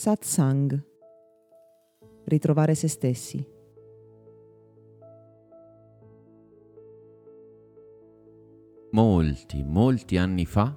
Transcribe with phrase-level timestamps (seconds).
[0.00, 0.82] Satsang.
[2.24, 3.46] Ritrovare se stessi.
[8.92, 10.74] Molti, molti anni fa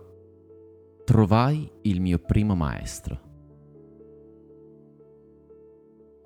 [1.06, 3.22] trovai il mio primo maestro.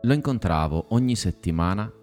[0.02, 1.94] Lo incontravo ogni settimana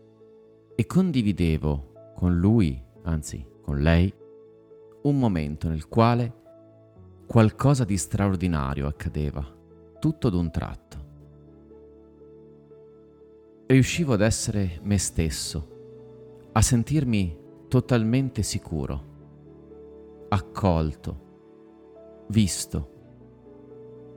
[0.77, 4.15] e condividevo con lui, anzi con lei,
[5.03, 6.43] un momento nel quale
[7.27, 9.45] qualcosa di straordinario accadeva,
[9.99, 10.84] tutto d'un tratto.
[13.75, 19.05] Riuscivo ad essere me stesso, a sentirmi totalmente sicuro,
[20.29, 22.91] accolto, visto,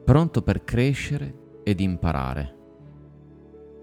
[0.05, 2.55] pronto per crescere ed imparare,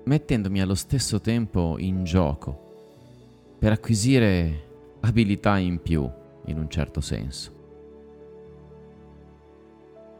[0.04, 6.08] mettendomi allo stesso tempo in gioco per acquisire abilità in più,
[6.44, 7.52] in un certo senso.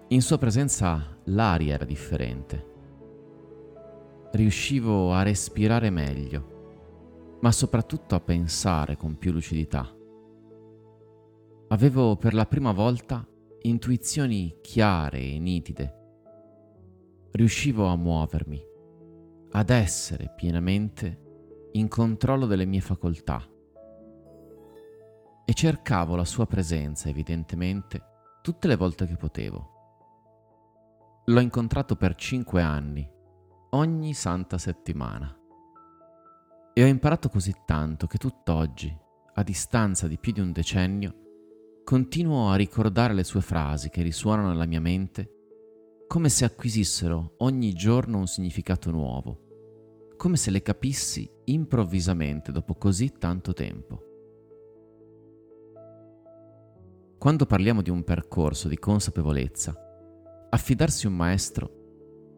[0.08, 2.72] In sua presenza l'aria era differente.
[4.34, 9.88] Riuscivo a respirare meglio, ma soprattutto a pensare con più lucidità.
[11.68, 13.24] Avevo per la prima volta
[13.60, 15.98] intuizioni chiare e nitide.
[17.30, 18.60] Riuscivo a muovermi,
[19.52, 23.40] ad essere pienamente in controllo delle mie facoltà.
[25.44, 28.02] E cercavo la sua presenza, evidentemente,
[28.42, 29.70] tutte le volte che potevo.
[31.26, 33.12] L'ho incontrato per cinque anni,
[33.74, 35.36] ogni santa settimana.
[36.72, 38.96] E ho imparato così tanto che tutt'oggi,
[39.34, 41.14] a distanza di più di un decennio,
[41.84, 45.30] continuo a ricordare le sue frasi che risuonano nella mia mente
[46.06, 53.12] come se acquisissero ogni giorno un significato nuovo, come se le capissi improvvisamente dopo così
[53.18, 54.02] tanto tempo.
[57.18, 59.84] Quando parliamo di un percorso di consapevolezza,
[60.50, 61.83] Affidarsi a un maestro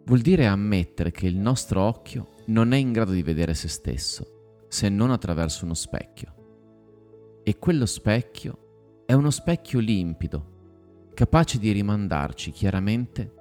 [0.06, 4.34] vuol dire ammettere che il nostro occhio non è in grado di vedere se stesso
[4.68, 7.40] se non attraverso uno specchio.
[7.42, 13.32] E quello specchio è uno specchio limpido, capace di rimandarci chiaramente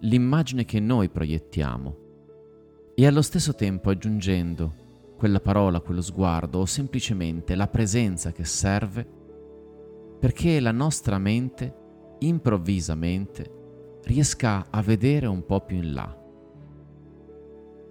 [0.00, 1.96] l'immagine che noi proiettiamo
[2.94, 4.80] e allo stesso tempo aggiungendo
[5.16, 9.20] quella parola, quello sguardo o semplicemente la presenza che serve
[10.18, 11.74] perché la nostra mente
[12.18, 16.21] improvvisamente riesca a vedere un po' più in là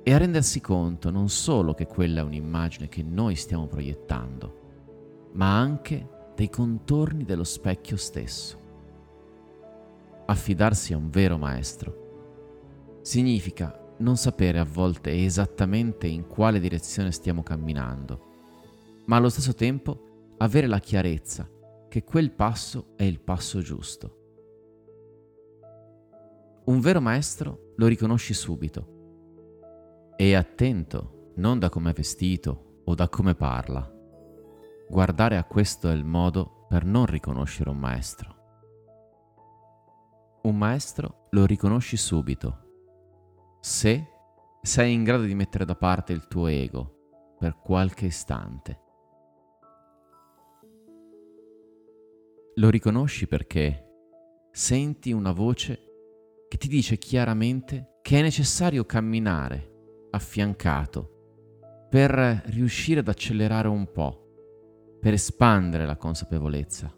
[0.03, 5.57] e a rendersi conto non solo che quella è un'immagine che noi stiamo proiettando, ma
[5.57, 8.57] anche dei contorni dello specchio stesso.
[10.25, 17.43] Affidarsi a un vero maestro significa non sapere a volte esattamente in quale direzione stiamo
[17.43, 18.25] camminando,
[19.05, 21.49] ma allo stesso tempo avere la chiarezza
[21.87, 24.19] che quel passo è il passo giusto
[26.63, 29.00] un vero maestro lo riconosci subito.
[30.21, 33.91] E attento non da come è vestito o da come parla.
[34.87, 38.35] Guardare a questo è il modo per non riconoscere un maestro.
[40.43, 44.09] Un maestro lo riconosci subito se
[44.61, 48.79] sei in grado di mettere da parte il tuo ego per qualche istante.
[52.57, 53.87] Lo riconosci perché
[54.51, 55.79] senti una voce
[56.47, 59.70] che ti dice chiaramente che è necessario camminare
[60.11, 66.93] affiancato per riuscire ad accelerare un po', per espandere la consapevolezza.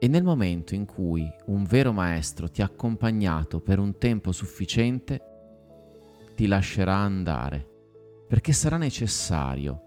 [0.00, 5.22] E nel momento in cui un vero maestro ti ha accompagnato per un tempo sufficiente,
[6.34, 7.66] ti lascerà andare,
[8.28, 9.82] perché sarà necessario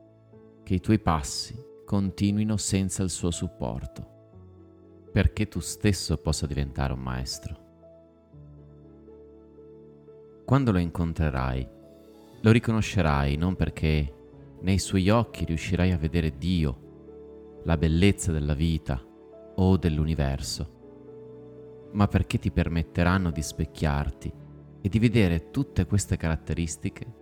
[0.63, 1.56] che i tuoi passi
[1.86, 7.61] continuino senza il suo supporto, perché tu stesso possa diventare un maestro.
[10.51, 11.66] Quando lo incontrerai,
[12.41, 19.01] lo riconoscerai non perché nei suoi occhi riuscirai a vedere Dio, la bellezza della vita
[19.56, 24.33] o dell'universo, ma perché ti permetteranno di specchiarti
[24.81, 27.13] e di vedere tutte queste caratteristiche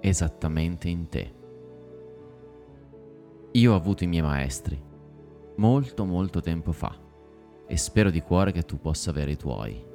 [0.00, 1.34] esattamente in te.
[3.50, 4.80] Io ho avuto i miei maestri
[5.56, 6.96] molto molto tempo fa
[7.66, 9.94] e spero di cuore che tu possa avere i tuoi.